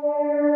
[0.00, 0.47] Thank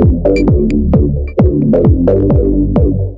[0.00, 0.28] Thank
[2.78, 3.17] you.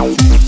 [0.00, 0.39] Thank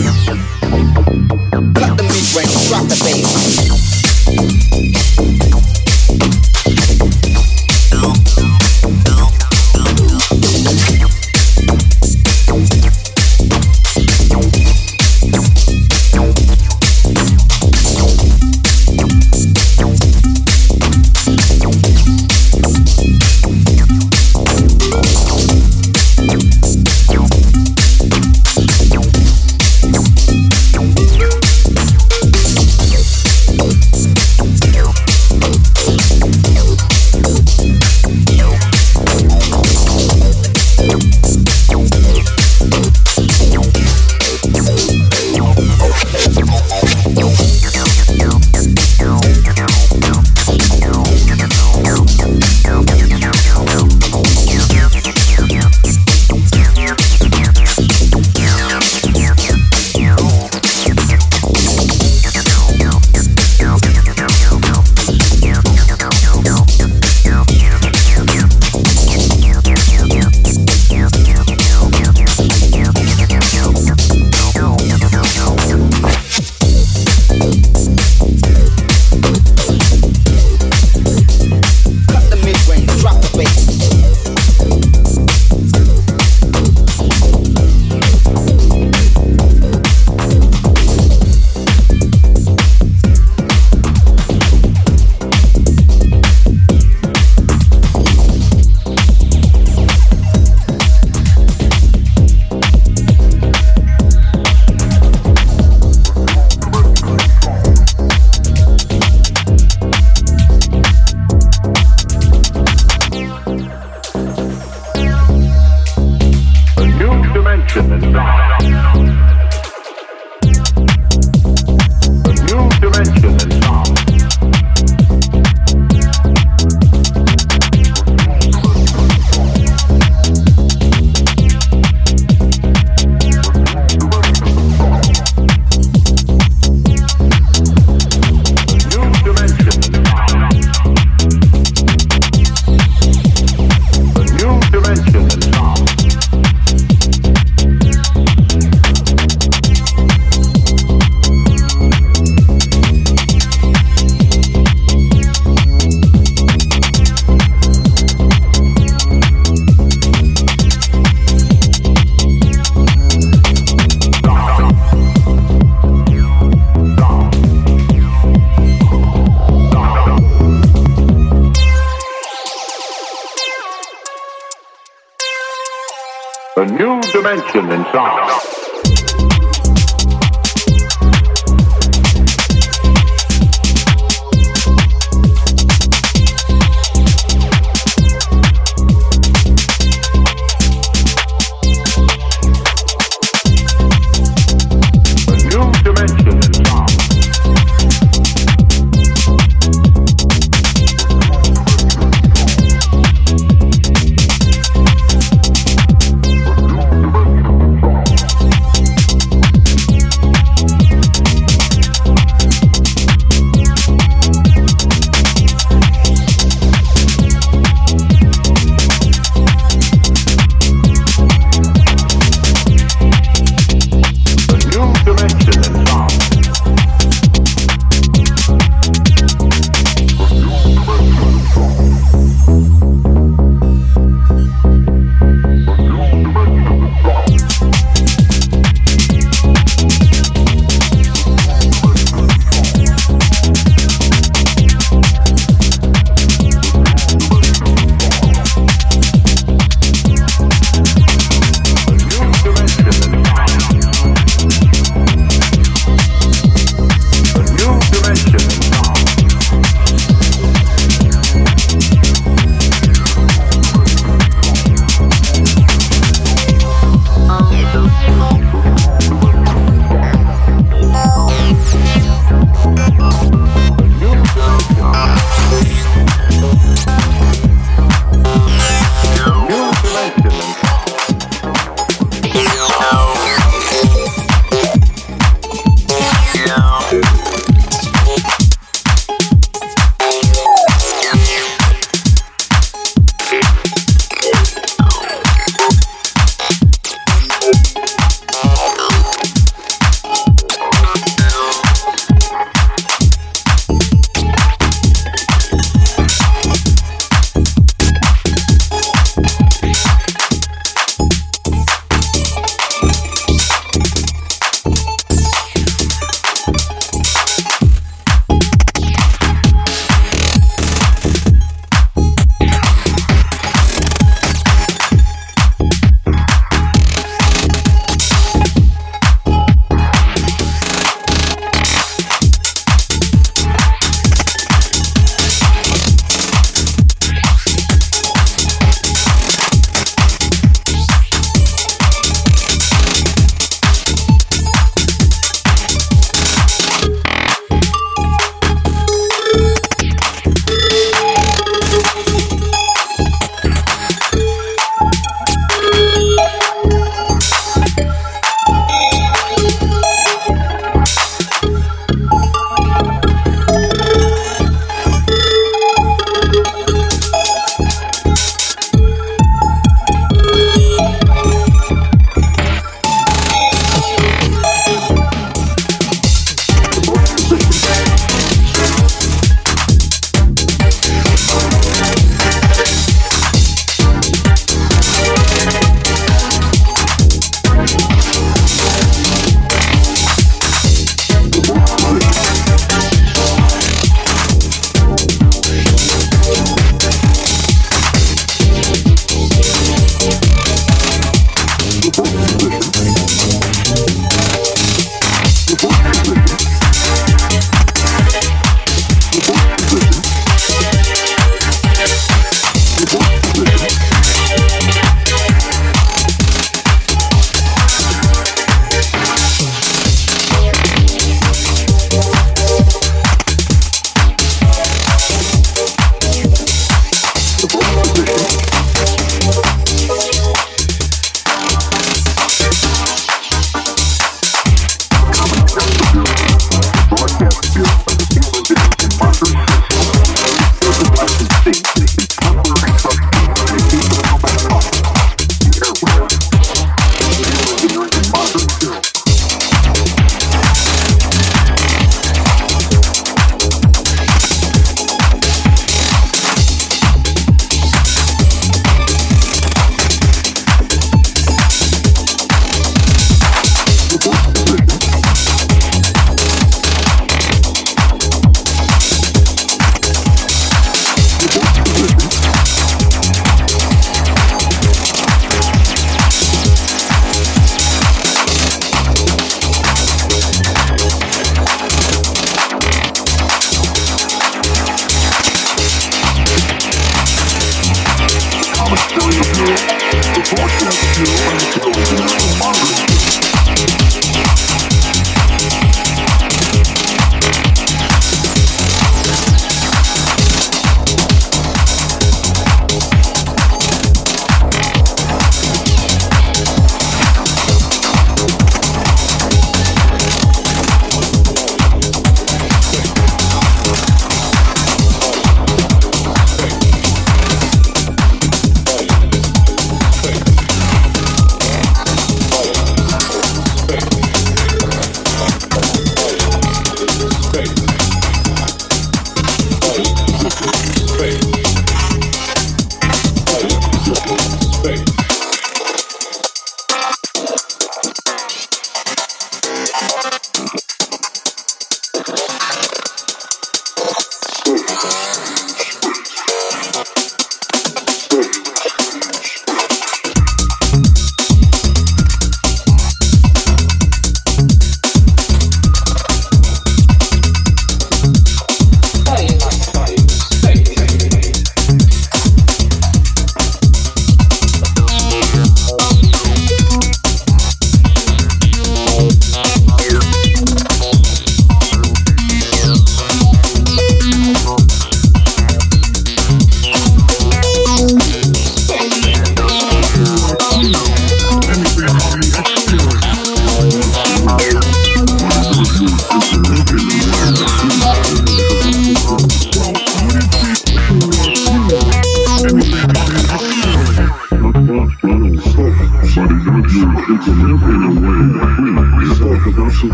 [0.00, 4.59] Cut the mid range, drop the bass.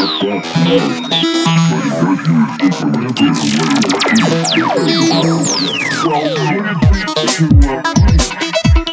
[0.00, 0.40] Well,
[2.90, 3.50] when it comes to
[7.68, 7.82] uh,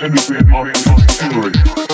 [0.02, 1.87] anything, I'm not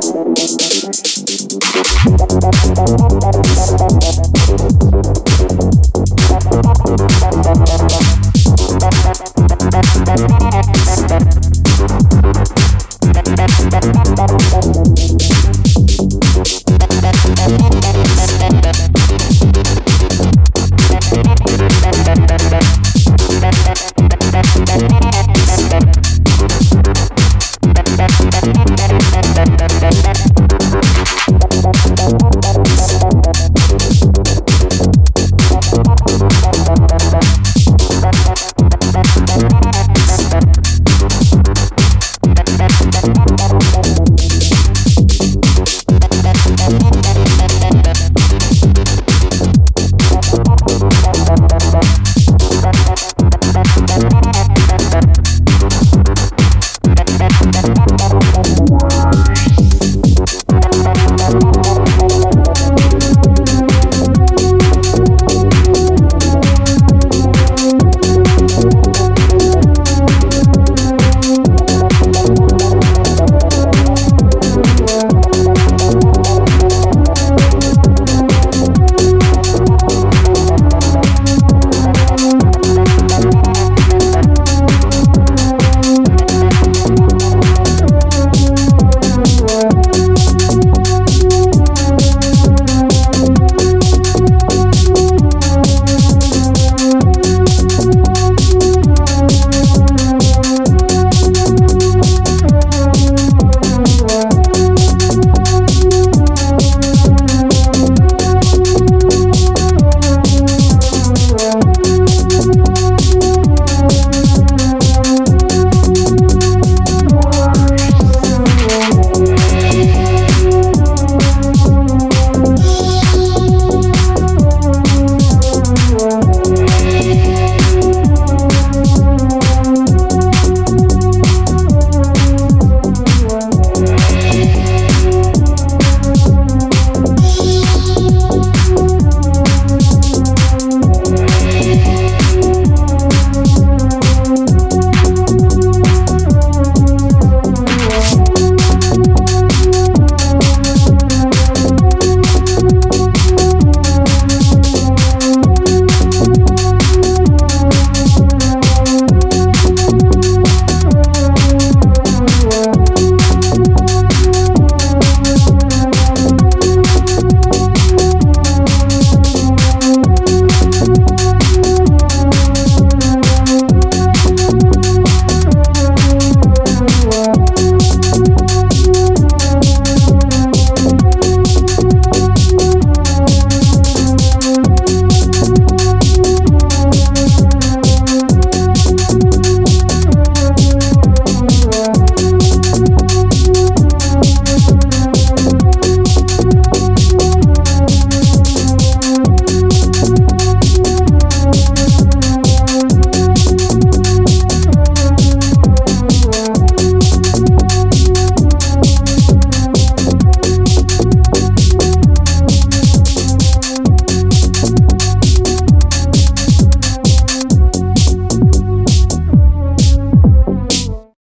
[0.00, 0.37] Thank